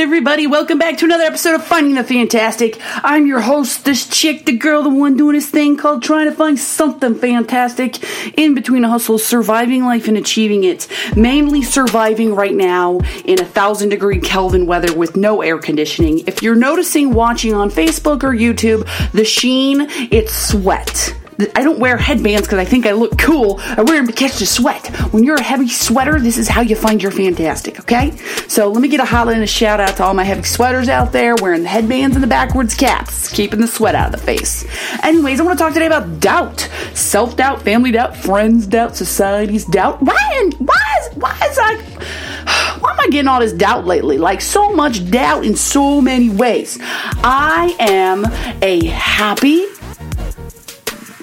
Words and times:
everybody, 0.00 0.46
welcome 0.46 0.78
back 0.78 0.98
to 0.98 1.04
another 1.04 1.22
episode 1.22 1.54
of 1.54 1.62
Finding 1.64 1.94
the 1.94 2.02
Fantastic. 2.02 2.80
I'm 3.04 3.26
your 3.26 3.40
host, 3.40 3.84
this 3.84 4.08
chick, 4.08 4.44
the 4.44 4.56
girl, 4.56 4.82
the 4.82 4.88
one 4.88 5.16
doing 5.16 5.34
this 5.34 5.48
thing 5.48 5.76
called 5.76 6.02
trying 6.02 6.28
to 6.28 6.34
find 6.34 6.58
something 6.58 7.14
fantastic 7.14 8.02
in 8.36 8.54
between 8.54 8.82
a 8.82 8.88
hustle, 8.88 9.18
surviving 9.18 9.84
life 9.84 10.08
and 10.08 10.16
achieving 10.16 10.64
it. 10.64 10.88
Mainly 11.16 11.62
surviving 11.62 12.34
right 12.34 12.54
now 12.54 13.00
in 13.24 13.40
a 13.40 13.44
thousand 13.44 13.90
degree 13.90 14.20
Kelvin 14.20 14.66
weather 14.66 14.92
with 14.92 15.16
no 15.16 15.42
air 15.42 15.58
conditioning. 15.58 16.24
If 16.26 16.42
you're 16.42 16.56
noticing 16.56 17.12
watching 17.12 17.54
on 17.54 17.70
Facebook 17.70 18.24
or 18.24 18.32
YouTube, 18.32 18.88
the 19.12 19.24
sheen, 19.24 19.86
it's 20.10 20.34
sweat. 20.34 21.14
I 21.56 21.64
don't 21.64 21.78
wear 21.78 21.96
headbands 21.96 22.46
because 22.46 22.58
I 22.58 22.64
think 22.64 22.86
I 22.86 22.92
look 22.92 23.18
cool. 23.18 23.58
I 23.60 23.82
wear 23.82 23.96
them 23.96 24.06
to 24.06 24.12
catch 24.12 24.38
the 24.38 24.46
sweat. 24.46 24.86
When 25.12 25.24
you're 25.24 25.36
a 25.36 25.42
heavy 25.42 25.68
sweater, 25.68 26.20
this 26.20 26.38
is 26.38 26.48
how 26.48 26.60
you 26.60 26.76
find 26.76 27.02
your 27.02 27.10
fantastic, 27.10 27.80
okay? 27.80 28.12
So 28.48 28.68
let 28.68 28.80
me 28.80 28.88
get 28.88 29.00
a 29.00 29.04
holla 29.04 29.32
and 29.32 29.42
a 29.42 29.46
shout 29.46 29.80
out 29.80 29.96
to 29.96 30.04
all 30.04 30.14
my 30.14 30.24
heavy 30.24 30.44
sweaters 30.44 30.88
out 30.88 31.12
there 31.12 31.34
wearing 31.40 31.62
the 31.62 31.68
headbands 31.68 32.16
and 32.16 32.22
the 32.22 32.28
backwards 32.28 32.74
caps, 32.74 33.28
keeping 33.32 33.60
the 33.60 33.66
sweat 33.66 33.94
out 33.94 34.14
of 34.14 34.20
the 34.20 34.26
face. 34.26 34.64
Anyways, 35.02 35.40
I 35.40 35.42
want 35.42 35.58
to 35.58 35.64
talk 35.64 35.72
today 35.74 35.86
about 35.86 36.20
doubt. 36.20 36.60
Self 36.94 37.36
doubt, 37.36 37.62
family 37.62 37.90
doubt, 37.90 38.16
friends 38.16 38.66
doubt, 38.66 38.96
society's 38.96 39.64
doubt. 39.64 40.00
Why, 40.02 40.50
why 40.58 40.84
is, 41.00 41.16
why 41.16 41.38
is 41.50 41.58
I, 41.60 42.76
why 42.80 42.92
am 42.92 43.00
I 43.00 43.08
getting 43.10 43.28
all 43.28 43.40
this 43.40 43.52
doubt 43.52 43.86
lately? 43.86 44.18
Like 44.18 44.40
so 44.40 44.70
much 44.72 45.10
doubt 45.10 45.44
in 45.44 45.56
so 45.56 46.00
many 46.00 46.30
ways. 46.30 46.78
I 46.80 47.74
am 47.80 48.24
a 48.62 48.86
happy, 48.86 49.66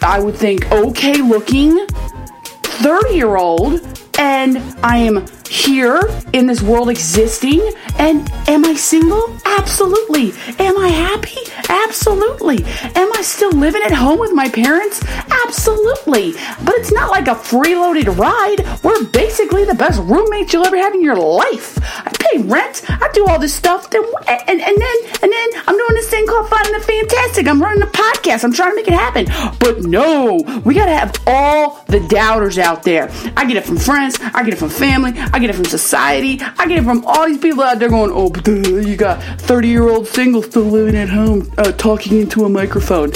I 0.02 0.20
would 0.20 0.36
think, 0.36 0.72
okay 0.72 1.22
looking 1.22 1.86
30 1.88 3.14
year 3.14 3.36
old, 3.36 3.82
and 4.18 4.58
I 4.84 4.98
am 4.98 5.26
here 5.48 6.02
in 6.34 6.48
this 6.48 6.62
world 6.62 6.90
existing. 6.90 7.62
And 8.00 8.30
am 8.48 8.66
I 8.66 8.74
single? 8.74 9.38
Absolutely. 9.46 10.32
Am 10.60 10.78
I 10.78 10.88
happy? 10.88 11.38
Absolutely. 11.70 12.64
Am 12.96 13.12
I 13.14 13.22
still 13.22 13.52
living 13.52 13.82
at 13.84 13.92
home 13.92 14.20
with 14.20 14.34
my 14.34 14.50
parents? 14.50 15.04
Absolutely. 15.46 16.34
But 16.64 16.76
it's 16.76 16.92
not 16.92 17.12
like 17.12 17.28
a 17.28 17.36
freeloaded 17.36 18.18
ride. 18.18 18.84
We're 18.84 19.04
basically 19.06 19.41
the 19.72 19.78
best 19.78 20.02
roommates 20.02 20.52
you'll 20.52 20.66
ever 20.66 20.76
have 20.76 20.94
in 20.94 21.02
your 21.02 21.16
life. 21.16 21.80
I 22.06 22.12
pay 22.12 22.42
rent. 22.42 22.84
I 22.90 23.10
do 23.14 23.26
all 23.26 23.40
this 23.40 23.54
stuff. 23.54 23.90
Then, 23.90 24.04
and, 24.28 24.50
and 24.50 24.60
then 24.60 24.98
and 25.24 25.32
then 25.32 25.50
I'm 25.66 25.78
doing 25.78 25.94
this 25.94 26.10
thing 26.10 26.28
called 26.28 26.50
Finding 26.50 26.74
the 26.74 26.82
Fantastic. 26.82 27.48
I'm 27.48 27.62
running 27.62 27.82
a 27.82 27.88
podcast. 27.88 28.44
I'm 28.44 28.52
trying 28.52 28.72
to 28.72 28.76
make 28.76 28.88
it 28.90 28.94
happen. 28.94 29.28
But 29.60 29.84
no, 29.84 30.42
we 30.66 30.74
gotta 30.74 30.92
have 30.92 31.16
all 31.26 31.84
the 31.88 32.02
doubters 32.08 32.58
out 32.60 32.84
there. 32.84 33.10
I 33.38 33.46
get 33.46 33.56
it 33.56 33.64
from 33.64 33.78
friends. 33.78 34.20
I 34.22 34.44
get 34.44 34.54
it 34.54 34.58
from 34.58 34.70
family. 34.70 35.14
I 35.18 35.40
get 35.40 35.50
it 35.50 35.56
from 35.56 35.66
society. 35.66 36.42
I 36.42 36.68
get 36.68 36.80
it 36.80 36.84
from 36.84 37.06
all 37.06 37.26
these 37.26 37.38
people 37.38 37.64
out 37.64 37.80
there 37.80 37.90
going, 37.90 38.12
oh, 38.14 38.30
but 38.30 38.46
you 38.46 38.98
got 38.98 39.24
30 39.42 39.68
year 39.70 39.88
old 39.88 40.06
single 40.06 40.44
still 40.44 40.64
living 40.64 40.98
at 40.98 41.08
home 41.08 41.50
uh, 41.58 41.72
talking 41.72 42.20
into 42.20 42.44
a 42.44 42.50
microphone. 42.50 43.14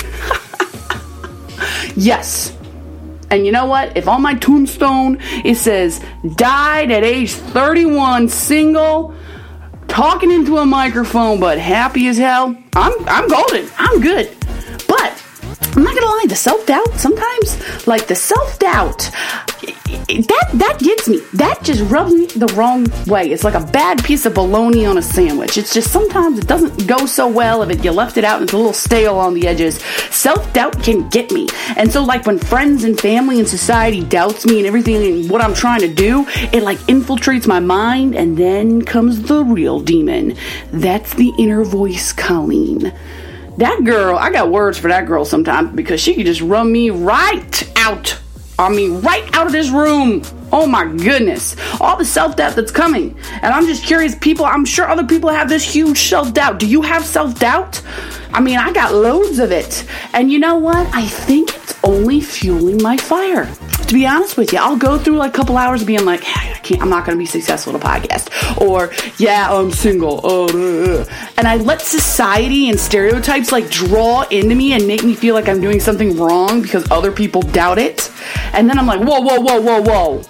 yes. 1.97 2.55
And 3.31 3.45
you 3.45 3.51
know 3.51 3.65
what? 3.65 3.97
If 3.97 4.07
on 4.07 4.21
my 4.21 4.35
tombstone 4.35 5.17
it 5.43 5.55
says 5.55 6.01
died 6.35 6.91
at 6.91 7.03
age 7.03 7.31
31, 7.33 8.29
single, 8.29 9.13
talking 9.87 10.31
into 10.31 10.57
a 10.57 10.65
microphone, 10.65 11.39
but 11.39 11.57
happy 11.57 12.07
as 12.07 12.17
hell, 12.17 12.55
I'm 12.73 12.93
I'm 13.07 13.27
golden. 13.27 13.67
I'm 13.77 14.01
good. 14.01 14.35
But 14.87 15.23
I'm 15.75 15.83
not 15.83 15.95
gonna 15.95 16.05
lie, 16.05 16.25
the 16.27 16.35
self 16.35 16.65
doubt 16.65 16.93
sometimes, 16.95 17.87
like 17.87 18.07
the 18.07 18.15
self 18.15 18.59
doubt, 18.59 19.09
that 20.07 20.49
that 20.53 20.79
gets 20.79 21.07
me. 21.07 21.19
That 21.33 21.63
just 21.63 21.81
rubs 21.91 22.13
me 22.13 22.27
the 22.27 22.47
wrong 22.55 22.87
way. 23.07 23.31
It's 23.31 23.43
like 23.43 23.55
a 23.55 23.65
bad 23.65 24.03
piece 24.03 24.25
of 24.25 24.33
bologna 24.33 24.85
on 24.85 24.97
a 24.97 25.01
sandwich. 25.01 25.57
It's 25.57 25.73
just 25.73 25.91
sometimes 25.91 26.39
it 26.39 26.47
doesn't 26.47 26.87
go 26.87 27.05
so 27.05 27.27
well 27.27 27.61
if 27.63 27.69
it, 27.69 27.83
you 27.83 27.91
left 27.91 28.17
it 28.17 28.23
out 28.23 28.35
and 28.35 28.43
it's 28.43 28.53
a 28.53 28.57
little 28.57 28.73
stale 28.73 29.17
on 29.17 29.33
the 29.33 29.47
edges. 29.47 29.81
Self 30.15 30.53
doubt 30.53 30.81
can 30.81 31.09
get 31.09 31.29
me, 31.31 31.45
and 31.75 31.91
so 31.91 32.01
like 32.03 32.25
when 32.25 32.39
friends 32.39 32.85
and 32.85 32.97
family 32.97 33.37
and 33.37 33.47
society 33.47 34.01
doubts 34.01 34.45
me 34.45 34.57
and 34.57 34.65
everything 34.65 34.95
and 34.95 35.29
what 35.29 35.41
I'm 35.41 35.53
trying 35.53 35.81
to 35.81 35.93
do, 35.93 36.25
it 36.53 36.63
like 36.63 36.77
infiltrates 36.87 37.45
my 37.47 37.59
mind, 37.59 38.15
and 38.15 38.37
then 38.37 38.81
comes 38.81 39.23
the 39.23 39.43
real 39.43 39.81
demon. 39.81 40.37
That's 40.71 41.13
the 41.15 41.33
inner 41.37 41.65
voice, 41.65 42.13
Colleen. 42.13 42.93
That 43.57 43.83
girl, 43.83 44.17
I 44.17 44.31
got 44.31 44.49
words 44.49 44.77
for 44.77 44.87
that 44.87 45.05
girl 45.05 45.25
sometimes 45.25 45.75
because 45.75 45.99
she 45.99 46.15
could 46.15 46.25
just 46.25 46.41
run 46.41 46.71
me 46.71 46.89
right 46.91 47.77
out. 47.77 48.17
I 48.57 48.69
mean, 48.69 49.01
right 49.01 49.33
out 49.35 49.47
of 49.47 49.51
this 49.51 49.69
room. 49.69 50.21
Oh 50.51 50.65
my 50.65 50.85
goodness. 50.85 51.55
All 51.81 51.97
the 51.97 52.05
self 52.05 52.37
doubt 52.37 52.55
that's 52.55 52.71
coming. 52.71 53.17
And 53.41 53.53
I'm 53.53 53.65
just 53.65 53.83
curious, 53.83 54.15
people, 54.15 54.45
I'm 54.45 54.63
sure 54.63 54.87
other 54.87 55.05
people 55.05 55.29
have 55.29 55.49
this 55.49 55.63
huge 55.63 55.99
self 55.99 56.33
doubt. 56.33 56.59
Do 56.59 56.67
you 56.67 56.81
have 56.81 57.05
self 57.05 57.37
doubt? 57.39 57.81
I 58.33 58.39
mean, 58.39 58.57
I 58.57 58.71
got 58.71 58.93
loads 58.93 59.39
of 59.39 59.51
it. 59.51 59.85
And 60.13 60.31
you 60.31 60.39
know 60.39 60.55
what? 60.55 60.87
I 60.93 61.05
think 61.05 61.55
it's 61.55 61.77
only 61.83 62.21
fueling 62.21 62.81
my 62.81 62.97
fire. 62.97 63.45
To 63.87 63.93
be 63.93 64.07
honest 64.07 64.37
with 64.37 64.53
you, 64.53 64.59
I'll 64.59 64.77
go 64.77 64.97
through 64.97 65.17
like 65.17 65.33
a 65.33 65.37
couple 65.37 65.57
hours 65.57 65.83
being 65.83 66.05
like, 66.05 66.23
can't, 66.65 66.81
I'm 66.81 66.89
not 66.89 67.05
going 67.05 67.17
to 67.17 67.19
be 67.19 67.25
successful 67.25 67.75
at 67.75 67.81
a 67.81 67.85
podcast. 67.85 68.59
Or, 68.59 68.91
yeah, 69.17 69.49
I'm 69.51 69.71
single. 69.71 70.19
Oh, 70.23 70.45
uh, 70.45 71.01
uh. 71.01 71.31
and 71.37 71.47
I 71.47 71.57
let 71.57 71.81
society 71.81 72.69
and 72.69 72.79
stereotypes 72.79 73.51
like 73.51 73.69
draw 73.69 74.23
into 74.23 74.55
me 74.55 74.73
and 74.73 74.87
make 74.87 75.03
me 75.03 75.15
feel 75.15 75.35
like 75.35 75.47
I'm 75.47 75.61
doing 75.61 75.79
something 75.79 76.17
wrong 76.17 76.61
because 76.61 76.89
other 76.91 77.11
people 77.11 77.41
doubt 77.41 77.77
it. 77.77 78.11
And 78.53 78.69
then 78.69 78.79
I'm 78.79 78.87
like, 78.87 78.99
whoa, 78.99 79.21
whoa, 79.21 79.39
whoa, 79.39 79.61
whoa, 79.61 79.81
whoa. 79.81 80.23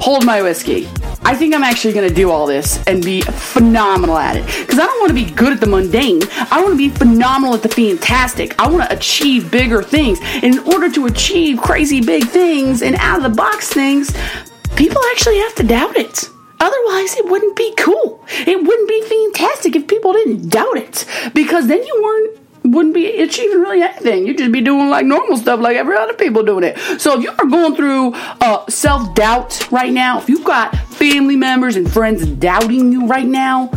Hold 0.00 0.24
my 0.24 0.42
whiskey. 0.42 0.88
I 1.24 1.34
think 1.34 1.54
I'm 1.54 1.64
actually 1.64 1.92
going 1.92 2.08
to 2.08 2.14
do 2.14 2.30
all 2.30 2.46
this 2.46 2.82
and 2.86 3.02
be 3.02 3.20
phenomenal 3.20 4.16
at 4.16 4.36
it. 4.36 4.46
Because 4.46 4.78
I 4.78 4.86
don't 4.86 5.00
want 5.00 5.10
to 5.10 5.14
be 5.14 5.30
good 5.30 5.52
at 5.52 5.60
the 5.60 5.66
mundane. 5.66 6.20
I 6.50 6.62
want 6.62 6.72
to 6.72 6.78
be 6.78 6.88
phenomenal 6.88 7.54
at 7.54 7.62
the 7.62 7.68
fantastic. 7.68 8.58
I 8.60 8.70
want 8.70 8.88
to 8.88 8.96
achieve 8.96 9.50
bigger 9.50 9.82
things. 9.82 10.20
And 10.22 10.44
in 10.44 10.58
order 10.72 10.88
to 10.92 11.06
achieve 11.06 11.60
crazy 11.60 12.00
big 12.00 12.24
things 12.28 12.82
and 12.82 12.94
out 12.96 13.18
of 13.18 13.24
the 13.24 13.36
box 13.36 13.72
things, 13.72 14.14
people 14.78 15.02
actually 15.10 15.38
have 15.38 15.54
to 15.56 15.64
doubt 15.64 15.96
it. 15.96 16.30
Otherwise, 16.60 17.16
it 17.16 17.26
wouldn't 17.26 17.56
be 17.56 17.74
cool. 17.76 18.24
It 18.46 18.62
wouldn't 18.62 18.88
be 18.88 19.02
fantastic 19.02 19.74
if 19.76 19.88
people 19.88 20.12
didn't 20.12 20.48
doubt 20.48 20.76
it. 20.76 21.04
Because 21.34 21.66
then 21.66 21.82
you 21.84 22.00
weren't 22.02 22.38
wouldn't 22.64 22.94
be 22.94 23.22
achieving 23.22 23.60
really 23.60 23.80
anything. 23.80 24.26
You'd 24.26 24.36
just 24.36 24.52
be 24.52 24.60
doing 24.60 24.90
like 24.90 25.06
normal 25.06 25.36
stuff 25.36 25.58
like 25.60 25.76
every 25.76 25.96
other 25.96 26.12
people 26.12 26.42
doing 26.42 26.64
it. 26.64 26.78
So 27.00 27.16
if 27.16 27.22
you 27.22 27.30
are 27.30 27.46
going 27.46 27.74
through 27.74 28.12
uh, 28.14 28.68
self 28.68 29.14
doubt 29.14 29.70
right 29.72 29.92
now, 29.92 30.18
if 30.18 30.28
you've 30.28 30.44
got 30.44 30.76
family 30.76 31.36
members 31.36 31.76
and 31.76 31.90
friends 31.90 32.26
doubting 32.26 32.92
you 32.92 33.06
right 33.06 33.26
now, 33.26 33.70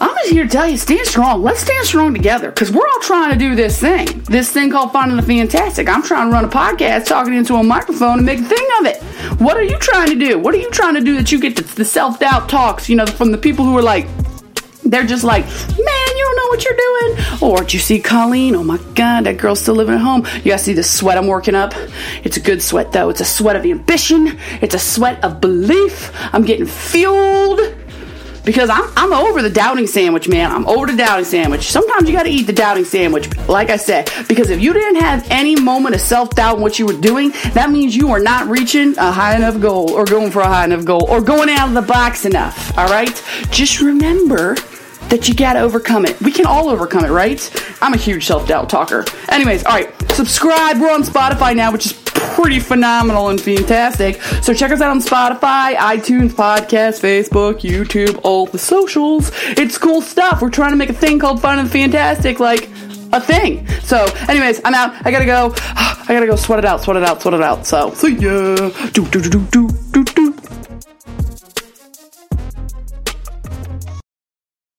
I'm 0.00 0.14
just 0.16 0.30
here 0.30 0.44
to 0.44 0.50
tell 0.50 0.68
you, 0.68 0.76
stand 0.76 1.06
strong. 1.06 1.42
Let's 1.42 1.60
stand 1.60 1.86
strong 1.86 2.14
together 2.14 2.50
because 2.50 2.70
we're 2.70 2.86
all 2.86 3.00
trying 3.00 3.32
to 3.32 3.38
do 3.38 3.54
this 3.54 3.80
thing. 3.80 4.06
This 4.24 4.50
thing 4.50 4.70
called 4.70 4.92
Finding 4.92 5.16
the 5.16 5.22
Fantastic. 5.22 5.88
I'm 5.88 6.02
trying 6.02 6.28
to 6.28 6.32
run 6.32 6.44
a 6.44 6.48
podcast, 6.48 7.06
talking 7.06 7.34
into 7.34 7.54
a 7.54 7.62
microphone, 7.62 8.18
and 8.18 8.26
make 8.26 8.40
a 8.40 8.44
thing 8.44 8.68
of 8.80 8.86
it. 8.86 9.02
What 9.38 9.56
are 9.56 9.62
you 9.62 9.78
trying 9.78 10.08
to 10.08 10.14
do? 10.14 10.38
What 10.38 10.54
are 10.54 10.58
you 10.58 10.70
trying 10.70 10.94
to 10.94 11.00
do 11.00 11.16
that 11.16 11.32
you 11.32 11.40
get 11.40 11.56
the, 11.56 11.62
the 11.62 11.84
self 11.84 12.20
doubt 12.20 12.48
talks, 12.48 12.88
you 12.88 12.96
know, 12.96 13.06
from 13.06 13.32
the 13.32 13.38
people 13.38 13.64
who 13.64 13.76
are 13.76 13.82
like, 13.82 14.06
they're 14.84 15.06
just 15.06 15.24
like, 15.24 15.44
man, 15.44 16.16
you 16.16 16.24
don't 16.24 16.36
know 16.36 16.46
what 16.48 16.64
you're 16.64 16.76
doing. 16.76 17.42
Or 17.42 17.58
did 17.60 17.74
you 17.74 17.80
see 17.80 18.00
Colleen? 18.00 18.54
Oh 18.54 18.62
my 18.62 18.78
God, 18.94 19.24
that 19.24 19.38
girl's 19.38 19.60
still 19.60 19.74
living 19.74 19.94
at 19.94 20.00
home. 20.00 20.26
You 20.36 20.52
guys 20.52 20.62
see 20.62 20.72
the 20.72 20.82
sweat 20.82 21.18
I'm 21.18 21.26
working 21.26 21.54
up? 21.54 21.72
It's 22.22 22.36
a 22.36 22.40
good 22.40 22.62
sweat 22.62 22.92
though. 22.92 23.08
It's 23.08 23.20
a 23.20 23.24
sweat 23.24 23.56
of 23.56 23.64
ambition. 23.64 24.38
It's 24.60 24.74
a 24.74 24.78
sweat 24.78 25.22
of 25.24 25.40
belief. 25.40 26.12
I'm 26.32 26.44
getting 26.44 26.66
fueled 26.66 27.60
because 28.44 28.70
I'm, 28.70 28.90
I'm 28.96 29.12
over 29.12 29.42
the 29.42 29.50
doubting 29.50 29.86
sandwich, 29.86 30.28
man. 30.28 30.52
I'm 30.52 30.66
over 30.66 30.86
the 30.86 30.96
doubting 30.96 31.24
sandwich. 31.24 31.70
Sometimes 31.70 32.08
you 32.08 32.14
got 32.14 32.24
to 32.24 32.30
eat 32.30 32.46
the 32.46 32.52
doubting 32.52 32.84
sandwich, 32.84 33.34
like 33.48 33.70
I 33.70 33.76
said, 33.76 34.10
because 34.28 34.50
if 34.50 34.60
you 34.60 34.72
didn't 34.72 35.00
have 35.00 35.26
any 35.30 35.56
moment 35.56 35.94
of 35.94 36.00
self 36.00 36.30
doubt 36.30 36.56
in 36.56 36.62
what 36.62 36.78
you 36.78 36.86
were 36.86 37.00
doing, 37.00 37.30
that 37.52 37.70
means 37.70 37.96
you 37.96 38.10
are 38.10 38.20
not 38.20 38.46
reaching 38.48 38.96
a 38.98 39.10
high 39.10 39.36
enough 39.36 39.60
goal 39.60 39.90
or 39.92 40.04
going 40.04 40.30
for 40.30 40.40
a 40.40 40.46
high 40.46 40.64
enough 40.64 40.84
goal 40.84 41.04
or 41.08 41.20
going 41.20 41.48
out 41.48 41.68
of 41.68 41.74
the 41.74 41.82
box 41.82 42.24
enough. 42.24 42.76
All 42.76 42.86
right? 42.88 43.22
Just 43.50 43.80
remember 43.80 44.56
that 45.10 45.28
you 45.28 45.34
gotta 45.34 45.60
overcome 45.60 46.04
it. 46.04 46.20
We 46.20 46.32
can 46.32 46.46
all 46.46 46.68
overcome 46.68 47.04
it, 47.04 47.10
right? 47.10 47.40
I'm 47.80 47.94
a 47.94 47.96
huge 47.96 48.26
self 48.26 48.48
doubt 48.48 48.68
talker. 48.68 49.04
Anyways, 49.28 49.64
all 49.64 49.72
right, 49.72 50.12
subscribe. 50.12 50.80
We're 50.80 50.92
on 50.92 51.02
Spotify 51.02 51.54
now, 51.56 51.72
which 51.72 51.86
is 51.86 51.92
pretty 52.04 52.58
phenomenal 52.58 53.28
and 53.28 53.40
fantastic. 53.40 54.20
So 54.42 54.54
check 54.54 54.70
us 54.72 54.80
out 54.80 54.90
on 54.90 55.00
Spotify, 55.00 55.76
iTunes, 55.76 56.30
podcast, 56.30 57.00
Facebook, 57.00 57.60
YouTube, 57.60 58.20
all 58.22 58.46
the 58.46 58.58
socials. 58.58 59.30
It's 59.56 59.78
cool 59.78 60.02
stuff. 60.02 60.42
We're 60.42 60.50
trying 60.50 60.70
to 60.70 60.76
make 60.76 60.90
a 60.90 60.94
thing 60.94 61.18
called 61.18 61.40
Fun 61.40 61.58
and 61.58 61.70
Fantastic, 61.70 62.40
like 62.40 62.68
a 63.12 63.20
thing. 63.20 63.66
So, 63.82 64.04
anyways, 64.28 64.60
I'm 64.64 64.74
out. 64.74 64.94
I 65.06 65.10
gotta 65.10 65.26
go. 65.26 65.54
I 66.06 66.06
gotta 66.08 66.26
go 66.26 66.36
sweat 66.36 66.58
it 66.58 66.64
out, 66.64 66.82
sweat 66.82 66.96
it 66.96 67.04
out, 67.04 67.22
sweat 67.22 67.34
it 67.34 67.42
out. 67.42 67.66
So, 67.66 67.92
see 67.94 68.14
ya. 68.14 68.56
Do 68.92 69.06
do 69.08 69.20
do 69.20 69.30
do 69.30 69.40
do. 69.50 69.83